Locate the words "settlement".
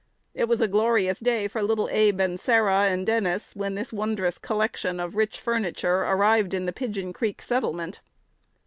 7.43-8.01